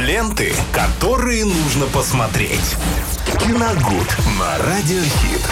Ленты, 0.00 0.54
которые 0.72 1.44
нужно 1.44 1.84
посмотреть. 1.86 2.74
Киногуд 3.38 4.06
на 4.38 4.56
Радиохит. 4.58 5.42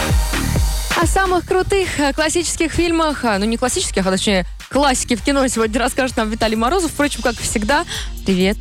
О 0.99 1.05
самых 1.05 1.45
крутых 1.45 1.99
э, 1.99 2.13
классических 2.13 2.71
фильмах, 2.71 3.23
а, 3.23 3.37
ну 3.37 3.45
не 3.45 3.57
классических, 3.57 4.05
а 4.07 4.09
точнее 4.11 4.47
классики 4.69 5.15
в 5.15 5.21
кино 5.21 5.47
сегодня 5.47 5.79
расскажет 5.79 6.17
нам 6.17 6.31
Виталий 6.31 6.55
Морозов. 6.55 6.91
Впрочем, 6.91 7.21
как 7.21 7.37
всегда, 7.37 7.85
привет. 8.25 8.57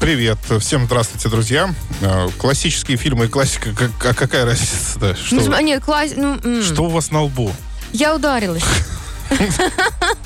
Привет. 0.00 0.38
Всем 0.60 0.86
здравствуйте, 0.86 1.28
друзья. 1.28 1.68
Э, 2.00 2.28
Классические 2.38 2.96
фильмы 2.96 3.26
и 3.26 3.28
классика, 3.28 3.74
как- 3.74 4.06
а 4.06 4.14
какая 4.14 4.46
разница? 4.46 4.98
Да? 4.98 5.14
Что, 5.14 5.34
Ну, 5.36 5.42
см- 5.42 5.62
нет, 5.62 5.84
класс... 5.84 6.12
Ну, 6.16 6.38
м, 6.42 6.62
что 6.62 6.84
у 6.84 6.88
вас 6.88 7.10
на 7.10 7.20
лбу? 7.22 7.52
Я 7.92 8.14
ударилась. 8.14 8.64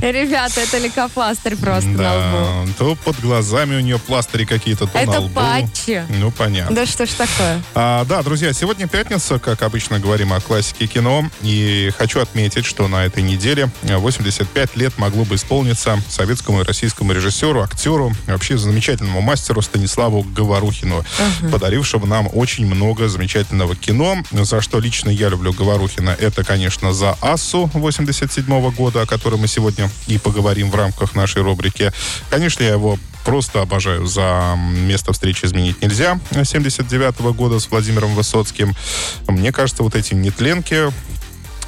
Ребята, 0.00 0.60
это 0.60 0.78
лейкопластырь 0.78 1.56
просто 1.56 1.88
на 1.90 2.14
лбу. 2.16 2.72
То 2.78 2.94
под 2.96 3.20
глазами 3.20 3.76
у 3.76 3.80
нее 3.80 3.98
пластыри 3.98 4.44
какие-то, 4.44 4.86
то 4.86 4.94
на 4.98 5.02
Это 5.02 5.20
лбу. 5.20 5.34
патчи. 5.34 6.04
Ну, 6.08 6.30
понятно. 6.30 6.74
Да 6.74 6.86
что 6.86 7.06
ж 7.06 7.10
такое? 7.10 7.62
А, 7.74 8.04
да, 8.04 8.22
друзья, 8.22 8.52
сегодня 8.52 8.86
пятница, 8.88 9.38
как 9.38 9.62
обычно 9.62 9.98
говорим 9.98 10.32
о 10.32 10.40
классике 10.40 10.86
кино. 10.86 11.28
И 11.42 11.90
хочу 11.98 12.20
отметить, 12.20 12.64
что 12.64 12.88
на 12.88 13.04
этой 13.04 13.22
неделе 13.22 13.70
85 13.82 14.76
лет 14.76 14.96
могло 14.98 15.24
бы 15.24 15.34
исполниться 15.36 15.98
советскому 16.08 16.60
и 16.60 16.64
российскому 16.64 17.12
режиссеру, 17.12 17.62
актеру, 17.62 18.12
вообще 18.26 18.56
замечательному 18.58 19.20
мастеру 19.20 19.62
Станиславу 19.62 20.22
Говорухину, 20.22 21.04
подарившему 21.50 22.06
нам 22.06 22.28
очень 22.32 22.66
много 22.66 23.08
замечательного 23.08 23.76
кино. 23.76 24.16
За 24.32 24.60
что 24.60 24.78
лично 24.80 25.10
я 25.10 25.28
люблю 25.28 25.52
Говорухина, 25.52 26.10
это, 26.18 26.44
конечно, 26.44 26.92
за 26.92 27.16
«Ассу» 27.20 27.70
87 27.72 28.41
года, 28.48 29.02
о 29.02 29.06
которой 29.06 29.36
мы 29.36 29.48
сегодня 29.48 29.90
и 30.06 30.18
поговорим 30.18 30.70
в 30.70 30.74
рамках 30.74 31.14
нашей 31.14 31.42
рубрики. 31.42 31.92
Конечно, 32.30 32.62
я 32.62 32.70
его 32.70 32.98
просто 33.24 33.60
обожаю 33.62 34.06
за 34.06 34.56
место 34.56 35.12
встречи 35.12 35.44
изменить 35.44 35.80
нельзя 35.80 36.18
79 36.32 37.20
года 37.34 37.58
с 37.58 37.70
Владимиром 37.70 38.14
Высоцким. 38.14 38.74
Мне 39.28 39.52
кажется, 39.52 39.82
вот 39.82 39.94
эти 39.94 40.14
нетленки 40.14 40.92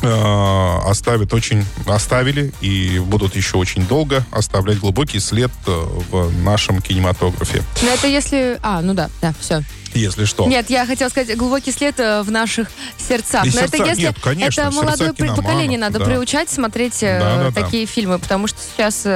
оставят 0.07 1.33
очень, 1.33 1.65
оставили 1.87 2.53
и 2.61 2.99
будут 2.99 3.37
еще 3.37 3.57
очень 3.57 3.87
долго 3.87 4.25
оставлять 4.31 4.79
глубокий 4.79 5.21
след 5.21 5.51
э, 5.67 5.71
в 6.11 6.37
нашем 6.43 6.81
кинематографе. 6.81 7.63
Ну 7.83 7.89
это 7.89 8.07
если... 8.07 8.59
А, 8.63 8.81
ну 8.83 8.95
да, 8.95 9.11
да, 9.21 9.35
все. 9.39 9.63
Если 9.95 10.25
что. 10.25 10.47
Нет, 10.47 10.71
я 10.71 10.87
хотела 10.87 11.09
сказать, 11.09 11.37
глубокий 11.37 11.73
след 11.73 11.99
э, 12.01 12.23
в 12.23 12.31
наших 12.31 12.69
сердцах. 12.99 13.47
И 13.47 13.51
Но 13.51 13.61
это 13.61 13.77
сердцах, 13.77 13.89
если 13.89 14.03
нет, 14.03 14.17
конечно, 14.21 14.61
это 14.63 14.71
молодое 14.71 15.13
поколение 15.13 15.79
надо 15.79 15.99
да. 15.99 16.05
приучать 16.05 16.51
смотреть 16.51 17.03
э, 17.03 17.19
Да-да-да. 17.21 17.63
такие 17.63 17.87
фильмы, 17.87 18.19
потому 18.19 18.47
что 18.47 18.59
сейчас, 18.61 19.07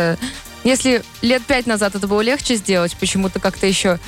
если 0.65 1.03
лет 1.23 1.43
пять 1.45 1.67
назад 1.67 1.95
это 1.95 2.07
было 2.07 2.21
легче 2.21 2.57
сделать, 2.57 2.97
почему-то 2.97 3.41
как-то 3.41 3.67
еще 3.67 3.99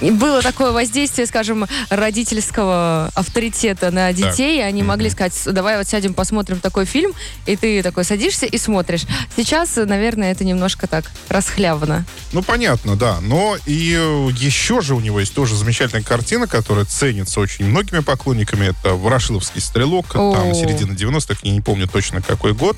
было 0.00 0.42
такое 0.42 0.72
воздействие, 0.72 1.26
скажем, 1.26 1.66
родительского 1.90 3.10
авторитета 3.14 3.90
на 3.90 4.12
детей, 4.12 4.58
и 4.58 4.62
они 4.62 4.82
могли 4.82 5.10
сказать, 5.10 5.34
давай 5.46 5.76
вот 5.76 5.88
сядем, 5.88 6.14
посмотрим 6.14 6.60
такой 6.60 6.84
фильм, 6.84 7.12
и 7.46 7.56
ты 7.56 7.82
такой 7.82 8.04
садишься 8.04 8.46
и 8.46 8.58
смотришь. 8.58 9.02
Сейчас, 9.36 9.76
наверное, 9.76 10.32
это 10.32 10.44
немножко 10.44 10.86
так 10.86 11.10
расхлявано. 11.28 12.04
Ну, 12.32 12.42
понятно, 12.42 12.96
да. 12.96 13.18
Но 13.20 13.56
и 13.66 13.94
э, 13.98 14.28
еще 14.36 14.80
же 14.80 14.94
у 14.94 15.00
него 15.00 15.20
есть 15.20 15.34
тоже 15.34 15.56
замечательная 15.56 16.02
картина, 16.02 16.46
которая 16.46 16.84
ценится 16.84 17.40
очень 17.40 17.66
многими 17.66 18.00
поклонниками. 18.00 18.66
Это 18.66 18.94
«Ворошиловский 18.94 19.60
стрелок», 19.60 20.06
О. 20.14 20.34
там 20.34 20.54
середина 20.54 20.92
90-х, 20.92 21.40
я 21.42 21.52
не 21.52 21.60
помню 21.60 21.86
точно 21.88 22.22
какой 22.22 22.54
год, 22.54 22.76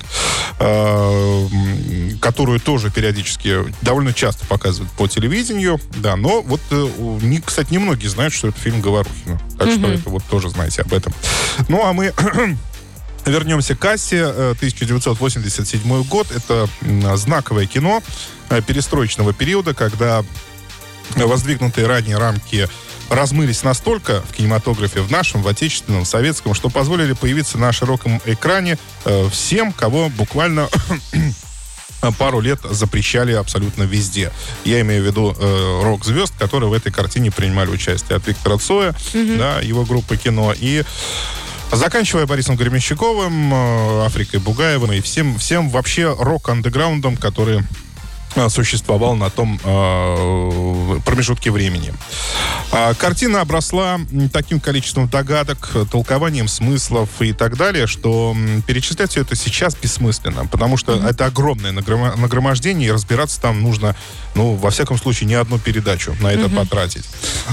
м, 0.59 2.19
которую 2.19 2.59
тоже 2.59 2.91
периодически, 2.91 3.73
довольно 3.81 4.13
часто 4.13 4.45
показывают 4.45 4.91
по 4.93 5.07
телевидению, 5.07 5.79
да, 5.97 6.15
но 6.15 6.41
вот, 6.41 6.61
э, 6.71 6.87
не, 7.21 7.39
кстати, 7.39 7.73
немногие 7.73 8.09
знают, 8.09 8.33
что 8.33 8.49
это 8.49 8.59
фильм 8.59 8.81
Говорухина. 8.81 9.39
Так 9.57 9.71
что 9.71 9.87
это 9.87 10.09
вот 10.09 10.23
тоже 10.25 10.49
знаете 10.49 10.81
об 10.81 10.93
этом. 10.93 11.13
Ну, 11.67 11.85
а 11.85 11.93
мы 11.93 12.13
Вернемся 13.25 13.75
к 13.75 13.79
кассе. 13.79 14.17
Э, 14.17 14.51
1987 14.55 16.03
год. 16.03 16.27
Это 16.31 16.67
знаковое 17.15 17.65
кино 17.65 18.03
э, 18.49 18.61
перестроечного 18.61 19.33
периода, 19.33 19.73
когда 19.73 20.23
воздвигнутые 21.15 21.87
ранее 21.87 22.17
рамки 22.17 22.67
размылись 23.09 23.63
настолько 23.63 24.21
в 24.21 24.33
кинематографе, 24.33 25.01
в 25.01 25.11
нашем, 25.11 25.41
в 25.41 25.47
отечественном, 25.47 26.03
в 26.03 26.07
советском, 26.07 26.53
что 26.53 26.69
позволили 26.69 27.13
появиться 27.13 27.57
на 27.57 27.71
широком 27.71 28.21
экране 28.25 28.77
э, 29.05 29.29
всем, 29.29 29.71
кого 29.71 30.09
буквально 30.09 30.67
пару 32.11 32.39
лет 32.39 32.59
запрещали 32.69 33.33
абсолютно 33.33 33.83
везде. 33.83 34.31
Я 34.65 34.81
имею 34.81 35.03
в 35.03 35.05
виду 35.05 35.35
э, 35.37 35.81
рок-звезд, 35.83 36.33
которые 36.37 36.69
в 36.69 36.73
этой 36.73 36.91
картине 36.91 37.31
принимали 37.31 37.69
участие. 37.69 38.17
От 38.17 38.27
Виктора 38.27 38.57
Цоя, 38.57 38.95
да, 39.13 39.59
его 39.61 39.85
группы 39.85 40.17
кино, 40.17 40.53
и 40.57 40.83
Заканчивая 41.73 42.27
Борисом 42.27 42.55
Гремещаковым, 42.55 43.51
э, 43.51 44.05
Африкой 44.05 44.39
Бугаевым 44.39 44.91
и 44.91 45.01
всем, 45.01 45.39
всем 45.39 45.69
вообще 45.69 46.15
рок-андеграундом, 46.17 47.17
который 47.17 47.61
э, 47.61 47.61
существовал 48.49 49.15
на 49.15 49.29
том 49.29 49.59
э, 49.63 50.99
промежутке 51.05 51.51
времени. 51.51 51.93
А, 52.71 52.93
Картина 52.93 53.41
обросла 53.41 53.99
таким 54.31 54.59
количеством 54.59 55.07
догадок, 55.07 55.69
э, 55.73 55.85
толкованием 55.89 56.47
смыслов 56.47 57.09
и 57.19 57.33
так 57.33 57.57
далее, 57.57 57.87
что 57.87 58.35
перечислять 58.65 59.11
все 59.11 59.21
это 59.21 59.35
сейчас 59.35 59.75
бессмысленно, 59.75 60.45
потому 60.47 60.77
что 60.77 60.95
это 60.95 61.25
огромное 61.25 61.71
нагрома- 61.71 62.15
нагромождение, 62.17 62.89
и 62.89 62.91
разбираться 62.91 63.39
там 63.39 63.61
нужно, 63.61 63.95
ну, 64.35 64.55
во 64.55 64.71
всяком 64.71 64.97
случае, 64.97 65.27
не 65.27 65.35
одну 65.35 65.59
передачу 65.59 66.15
на 66.19 66.31
это 66.31 66.49
потратить. 66.49 67.05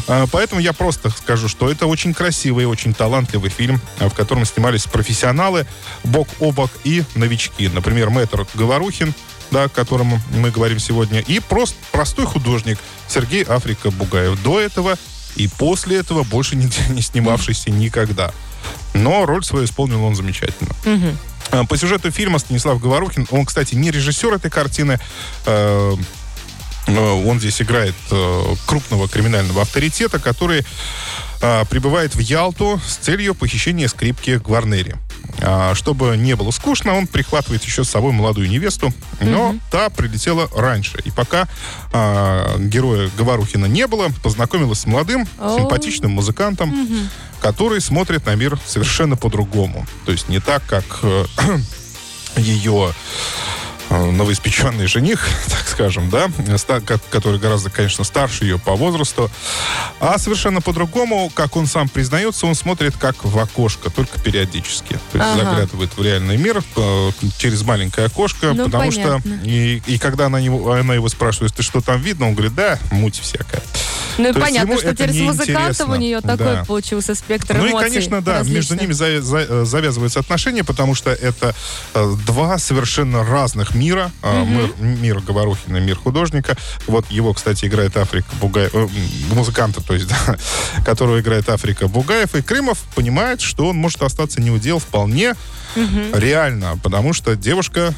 А, 0.08 0.26
Поэтому 0.32 0.60
я 0.60 0.72
просто 0.72 1.10
скажу, 1.10 1.48
что 1.48 1.70
это 1.70 1.86
очень 1.86 2.14
красивый, 2.14 2.64
очень 2.66 2.94
талантливый 2.94 3.50
фильм, 3.50 3.80
а, 3.98 4.08
в 4.08 4.14
котором 4.14 4.44
снимались 4.44 4.84
профессионалы 4.84 5.66
бок 6.04 6.28
о 6.38 6.52
бок 6.52 6.70
и 6.84 7.04
новички. 7.14 7.68
Например, 7.68 8.10
мэтр 8.10 8.46
Говорухин, 8.54 9.14
да, 9.50 9.64
о 9.64 9.68
котором 9.68 10.20
мы 10.30 10.50
говорим 10.50 10.78
сегодня, 10.78 11.20
и 11.20 11.40
просто 11.40 11.76
простой 11.92 12.26
художник 12.26 12.78
Сергей 13.08 13.44
Африка 13.44 13.90
Бугаев. 13.90 14.42
До 14.42 14.60
этого 14.60 14.96
и 15.36 15.48
после 15.48 15.98
этого 15.98 16.22
больше 16.24 16.56
нигде 16.56 16.82
не 16.88 17.02
снимавшийся 17.02 17.70
никогда. 17.70 18.32
Но 18.94 19.26
роль 19.26 19.44
свою 19.44 19.64
исполнил 19.64 20.02
он 20.04 20.14
замечательно. 20.14 20.74
А, 21.50 21.64
По 21.64 21.76
сюжету 21.76 22.10
фильма 22.10 22.38
Станислав 22.38 22.80
Говорухин, 22.80 23.26
он, 23.30 23.46
кстати, 23.46 23.74
не 23.74 23.90
режиссер 23.90 24.34
этой 24.34 24.50
картины, 24.50 24.98
э, 25.46 25.96
он 26.86 27.38
здесь 27.38 27.62
играет 27.62 27.94
э, 28.10 28.54
крупного 28.66 29.08
криминального 29.08 29.62
авторитета, 29.62 30.18
который 30.18 30.64
э, 31.40 31.64
прибывает 31.66 32.14
в 32.14 32.18
Ялту 32.18 32.80
с 32.86 32.96
целью 32.96 33.34
похищения 33.34 33.88
скрипки 33.88 34.40
Гварнери. 34.44 34.96
А, 35.42 35.74
чтобы 35.74 36.16
не 36.16 36.36
было 36.36 36.50
скучно, 36.50 36.94
он 36.94 37.06
прихватывает 37.06 37.64
еще 37.64 37.84
с 37.84 37.90
собой 37.90 38.12
молодую 38.12 38.48
невесту, 38.48 38.92
но 39.20 39.56
та 39.70 39.90
прилетела 39.90 40.48
раньше. 40.54 41.00
И 41.04 41.10
пока 41.10 41.48
а, 41.92 42.56
героя 42.58 43.10
Говорухина 43.16 43.66
не 43.66 43.86
было, 43.86 44.08
познакомилась 44.22 44.80
с 44.80 44.86
молодым, 44.86 45.26
О. 45.38 45.56
симпатичным 45.58 46.12
музыкантом, 46.12 46.74
который 47.40 47.80
смотрит 47.80 48.26
на 48.26 48.34
мир 48.34 48.58
совершенно 48.66 49.16
по-другому. 49.16 49.86
То 50.04 50.12
есть 50.12 50.28
не 50.28 50.40
так, 50.40 50.62
как 50.66 50.84
э, 51.02 51.24
ее 52.36 52.90
э, 52.90 53.59
новоиспеченный 53.90 54.86
жених, 54.86 55.26
так 55.48 55.68
скажем, 55.68 56.10
да, 56.10 56.30
который 57.10 57.38
гораздо, 57.40 57.70
конечно, 57.70 58.04
старше 58.04 58.44
ее 58.44 58.58
по 58.58 58.74
возрасту, 58.76 59.30
а 60.00 60.18
совершенно 60.18 60.60
по-другому, 60.60 61.30
как 61.34 61.56
он 61.56 61.66
сам 61.66 61.88
признается, 61.88 62.46
он 62.46 62.54
смотрит 62.54 62.96
как 62.96 63.24
в 63.24 63.38
окошко, 63.38 63.90
только 63.90 64.18
периодически. 64.20 64.98
То 65.12 65.18
есть 65.18 65.30
Ага. 65.32 65.44
заглядывает 65.44 65.96
в 65.96 66.02
реальный 66.02 66.36
мир 66.36 66.62
э, 66.76 67.10
через 67.38 67.62
маленькое 67.62 68.06
окошко, 68.06 68.52
Ну, 68.52 68.64
потому 68.66 68.90
понятно. 68.90 69.20
что 69.20 69.48
и, 69.48 69.82
и 69.86 69.98
когда 69.98 70.26
она 70.26 70.38
его, 70.38 70.72
она 70.72 70.94
его 70.94 71.08
спрашивает, 71.08 71.54
ты 71.54 71.62
что 71.62 71.80
там 71.80 72.00
видно, 72.00 72.28
он 72.28 72.34
говорит, 72.34 72.54
да, 72.54 72.78
муть 72.90 73.18
всякая. 73.20 73.62
Ну 74.22 74.28
и 74.28 74.32
То 74.32 74.40
понятно, 74.40 74.76
что 74.78 74.94
теперь 74.94 75.12
с 75.12 75.20
музыкантом 75.20 75.90
у 75.90 75.96
нее 75.96 76.20
Да. 76.22 76.36
такой 76.36 76.64
получился 76.66 77.14
спектр 77.14 77.56
Ну 77.56 77.66
и, 77.66 77.70
эмоций. 77.70 77.88
конечно, 77.88 78.20
да, 78.20 78.42
между 78.42 78.74
ними 78.76 78.92
за- 78.92 79.22
за- 79.22 79.46
э, 79.48 79.64
завязываются 79.64 80.20
отношения, 80.20 80.62
потому 80.64 80.94
что 80.94 81.10
это 81.10 81.54
э, 81.94 82.14
два 82.26 82.58
совершенно 82.58 83.24
разных 83.24 83.74
мира. 83.74 84.10
Э, 84.22 84.44
мир, 84.44 84.70
мир 84.78 85.20
Говорухина, 85.20 85.78
мир 85.78 85.96
художника. 85.96 86.56
Вот 86.86 87.10
его, 87.10 87.32
кстати, 87.34 87.64
играет 87.66 87.96
Африка 87.96 88.28
Бугаев, 88.40 88.74
э, 88.74 88.88
музыканта, 89.32 89.80
то 89.82 89.94
есть, 89.94 90.06
да, 90.26 90.36
которого 90.84 91.20
играет 91.20 91.48
Африка 91.48 91.88
Бугаев. 91.88 92.34
И 92.34 92.42
Крымов 92.42 92.78
понимает, 92.94 93.40
что 93.40 93.66
он 93.68 93.76
может 93.76 94.02
остаться 94.02 94.40
неудел 94.40 94.78
вполне 94.78 95.34
реально, 96.12 96.78
потому 96.82 97.12
что 97.12 97.36
девушка 97.36 97.94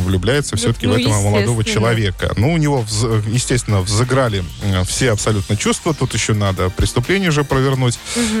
влюбляется 0.00 0.56
все-таки 0.56 0.86
ну, 0.86 0.94
в 0.94 0.96
этого 0.96 1.20
молодого 1.20 1.64
человека. 1.64 2.32
Ну, 2.36 2.52
у 2.52 2.56
него, 2.56 2.84
естественно, 3.26 3.80
взыграли 3.80 4.44
э, 4.62 4.84
все 4.84 5.12
абсолютно 5.12 5.56
чувства. 5.56 5.94
Тут 5.94 6.14
еще 6.14 6.34
надо 6.34 6.70
преступление 6.70 7.30
же 7.30 7.44
провернуть. 7.44 7.98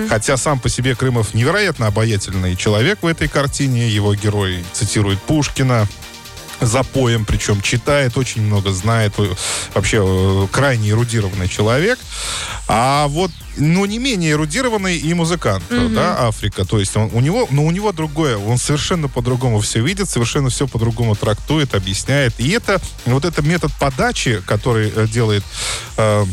Хотя 0.08 0.36
сам 0.36 0.58
по 0.58 0.68
себе 0.68 0.94
Крымов 0.94 1.34
невероятно 1.34 1.86
обаятельный 1.86 2.56
человек 2.56 2.98
в 3.02 3.06
этой 3.06 3.28
картине. 3.28 3.88
Его 3.88 4.14
герой 4.14 4.64
цитирует 4.72 5.20
Пушкина. 5.22 5.88
Запоем, 6.60 7.24
причем 7.24 7.60
читает, 7.60 8.16
очень 8.16 8.42
много 8.42 8.72
знает, 8.72 9.12
э, 9.18 9.28
вообще 9.74 10.02
э, 10.02 10.46
крайне 10.50 10.90
эрудированный 10.90 11.48
человек. 11.48 11.98
А 12.68 13.06
вот, 13.08 13.30
ну, 13.56 13.84
не 13.84 13.98
менее 13.98 14.32
эрудированный 14.32 14.96
и 14.96 15.14
музыкант, 15.14 15.64
mm-hmm. 15.68 15.94
да, 15.94 16.26
Африка. 16.26 16.64
То 16.64 16.78
есть 16.78 16.96
он, 16.96 17.10
у 17.12 17.20
него, 17.20 17.46
но 17.50 17.64
у 17.64 17.70
него 17.70 17.92
другое, 17.92 18.36
он 18.36 18.58
совершенно 18.58 19.08
по-другому 19.08 19.60
все 19.60 19.80
видит, 19.80 20.08
совершенно 20.08 20.50
все 20.50 20.66
по-другому 20.66 21.14
трактует, 21.14 21.74
объясняет. 21.74 22.34
И 22.38 22.50
это, 22.50 22.80
вот 23.04 23.24
этот 23.24 23.44
метод 23.44 23.72
подачи, 23.78 24.42
который 24.46 24.92
делает 25.08 25.44
э, 25.96 26.24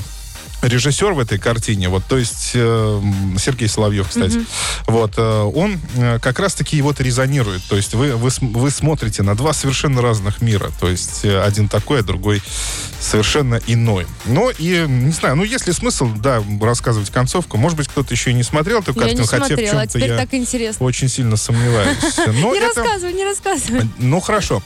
режиссер 0.62 1.14
в 1.14 1.20
этой 1.20 1.38
картине, 1.38 1.90
вот, 1.90 2.04
то 2.06 2.18
есть 2.18 2.52
э, 2.54 3.02
Сергей 3.40 3.68
Соловьев, 3.68 4.10
кстати, 4.10 4.36
mm-hmm. 4.36 4.46
вот, 4.88 5.14
э, 5.18 5.22
он 5.22 5.80
э, 5.96 6.20
как 6.20 6.40
раз-таки 6.40 6.82
вот 6.82 7.00
резонирует, 7.00 7.64
то 7.70 7.76
есть 7.76 7.94
вы, 7.94 8.16
вы, 8.16 8.30
вы 8.40 8.72
смотрите 8.72 9.24
на 9.24 9.36
два 9.36 9.54
совершенно 9.54 10.02
разных 10.02 10.42
мира, 10.42 10.72
то 10.80 10.88
есть 10.90 11.26
э, 11.26 11.42
один 11.42 11.68
такой, 11.68 12.00
а 12.00 12.04
другой 12.04 12.42
совершенно 13.00 13.60
иной. 13.68 14.06
Но 14.26 14.52
и, 14.52 14.86
не 14.88 15.12
знаю, 15.12 15.36
ну, 15.36 15.44
есть 15.44 15.68
ли 15.68 15.74
смысл, 15.74 16.10
да, 16.18 16.44
рассказывать 16.62 17.10
концовку, 17.10 17.58
может 17.58 17.78
быть, 17.78 17.88
кто-то 17.88 18.14
еще 18.14 18.32
и 18.32 18.34
не 18.34 18.44
смотрел 18.44 18.80
эту 18.80 18.94
картину, 18.94 19.26
хотя 19.26 19.46
смотрела, 19.48 19.80
в 19.80 19.92
чем-то 19.92 19.98
а 19.98 20.02
я 20.02 20.18
так 20.18 20.34
интересно. 20.34 20.86
очень 20.86 21.10
сильно 21.10 21.36
сомневаюсь. 21.38 21.98
Но 22.28 22.54
не 22.54 22.60
это... 22.60 22.82
рассказывай, 22.82 23.14
не 23.14 23.26
рассказывай. 23.26 23.90
Ну, 23.98 24.20
хорошо. 24.20 24.62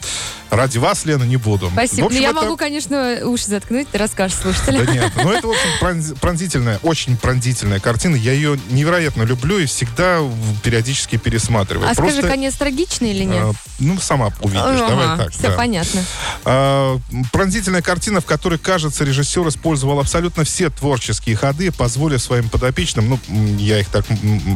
Ради 0.56 0.78
вас, 0.78 1.06
Лена, 1.06 1.24
не 1.24 1.38
буду. 1.38 1.70
Спасибо. 1.72 2.08
Общем, 2.08 2.18
ну, 2.18 2.24
я 2.24 2.30
это... 2.32 2.42
могу, 2.42 2.58
конечно, 2.58 3.20
уши 3.24 3.46
заткнуть, 3.46 3.90
ты 3.90 3.98
расскажешь 3.98 4.38
слушателям. 4.38 4.86
Да 4.86 4.92
нет, 4.92 5.12
ну 5.16 5.32
это, 5.32 5.48
в 5.48 5.52
общем, 5.52 6.18
пронзительная, 6.20 6.80
очень 6.84 7.18
пронзительная 7.18 7.80
картина. 7.80 8.16
Я 8.16 8.34
ее 8.34 8.60
невероятно 8.70 9.24
люблю 9.24 9.60
и 9.60 9.66
всегда 9.66 10.20
периодически 10.64 11.18
пересматриваю. 11.18 11.90
А 11.90 11.94
Просто, 11.94 12.20
скажи, 12.20 12.28
конец 12.28 12.56
трагичный 12.56 13.12
или 13.12 13.24
нет? 13.24 13.44
А, 13.44 13.52
ну, 13.80 13.98
сама 14.00 14.32
увидишь. 14.42 14.80
Давай 14.80 15.18
так. 15.18 15.32
Все 15.32 15.52
понятно. 15.52 16.04
А, 16.46 17.00
пронзительная 17.32 17.82
картина, 17.82 18.22
в 18.22 18.26
которой, 18.26 18.60
кажется, 18.60 19.04
режиссер 19.04 19.48
использовал 19.48 20.00
абсолютно 20.00 20.44
все 20.44 20.70
творческие 20.70 21.36
ходы, 21.36 21.72
позволив 21.72 22.22
своим 22.22 22.50
подопечным, 22.50 23.10
ну, 23.10 23.20
я 23.58 23.80
их 23.80 23.88
так 23.90 24.06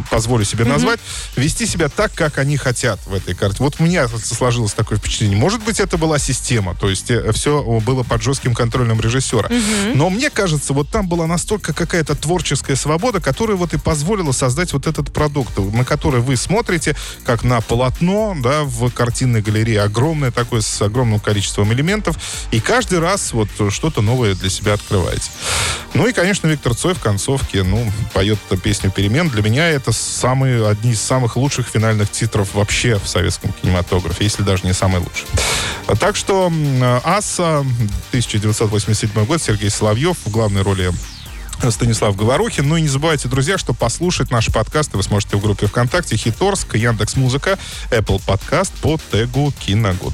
позволю 0.10 0.46
себе 0.46 0.64
mm-hmm. 0.64 0.68
назвать, 0.68 1.00
вести 1.36 1.66
себя 1.66 1.90
так, 1.90 2.14
как 2.14 2.38
они 2.38 2.58
хотят 2.58 3.00
в 3.08 3.14
этой 3.14 3.34
карте. 3.34 3.58
Вот 3.60 3.76
у 3.80 3.84
меня 3.84 4.08
сложилось 4.08 4.74
такое 4.74 5.00
впечатление. 5.00 5.38
Может 5.38 5.64
быть, 5.64 5.80
это 5.80 5.98
была 5.98 6.20
система, 6.20 6.76
то 6.76 6.90
есть 6.90 7.10
э, 7.10 7.32
все 7.34 7.64
было 7.80 8.04
под 8.04 8.22
жестким 8.22 8.54
контролем 8.54 9.02
режиссера. 9.02 9.50
Mm-hmm. 9.50 9.96
Но 9.96 10.10
мне 10.10 10.30
кажется, 10.30 10.74
вот 10.74 10.90
там 10.90 11.08
была 11.08 11.26
настолько 11.26 11.74
какая-то 11.74 12.16
творческая 12.16 12.76
свобода, 12.76 13.20
которая 13.20 13.58
вот 13.58 13.74
и 13.74 13.78
позволила 13.78 14.32
создать 14.32 14.74
вот 14.74 14.86
этот 14.86 15.12
продукт, 15.12 15.58
на 15.58 15.84
который 15.84 16.22
вы 16.22 16.36
смотрите, 16.36 16.96
как 17.26 17.44
на 17.44 17.62
полотно, 17.62 18.36
да, 18.40 18.64
в 18.64 18.92
картинной 18.92 19.42
галерее. 19.42 19.82
Огромное 19.82 20.32
такое, 20.32 20.62
с 20.62 20.82
огромным 20.82 21.20
количеством 21.20 21.72
элементов. 21.80 22.16
И 22.52 22.60
каждый 22.60 23.00
раз 23.00 23.34
вот 23.34 23.50
что-то 23.70 24.02
новое 24.02 24.36
для 24.36 24.50
себя 24.50 24.74
открываете. 24.74 25.32
Ну 25.94 26.08
и, 26.08 26.14
конечно, 26.14 26.48
Виктор 26.48 26.76
Цой 26.76 26.94
в 26.94 27.00
концовке, 27.00 27.64
ну, 27.64 27.92
поет 28.14 28.38
песню 28.64 28.92
«Перемен». 28.92 29.30
Для 29.30 29.42
меня 29.42 29.68
это 29.68 29.92
самые, 29.92 30.68
одни 30.68 30.92
из 30.92 31.02
самых 31.02 31.36
лучших 31.36 31.68
финальных 31.68 32.12
титров 32.12 32.54
вообще 32.54 33.00
в 33.00 33.08
советском 33.08 33.54
кинематографе, 33.54 34.24
если 34.24 34.44
даже 34.44 34.66
не 34.66 34.74
самый 34.74 35.00
лучший. 35.00 35.26
Так 36.00 36.16
что 36.16 36.52
«Аса», 37.04 37.66
1987 38.10 39.26
год, 39.26 39.42
Сергей 39.42 39.70
Соловьев 39.70 40.18
в 40.26 40.30
главной 40.30 40.62
роли 40.62 40.92
Станислав 41.70 42.16
Говорухин. 42.16 42.68
Ну 42.68 42.78
и 42.78 42.82
не 42.82 42.88
забывайте, 42.88 43.28
друзья, 43.28 43.58
что 43.58 43.74
послушать 43.74 44.32
наши 44.32 44.52
подкасты 44.52 44.96
вы 44.96 45.04
сможете 45.04 45.36
в 45.38 45.42
группе 45.42 45.68
ВКонтакте 45.68 46.16
Хиторск, 46.16 46.76
Яндекс 46.76 47.16
Музыка, 47.16 47.60
Apple 47.90 48.22
Подкаст 48.26 48.74
по 48.76 48.98
тегу 49.12 49.52
Киногуд. 49.60 50.14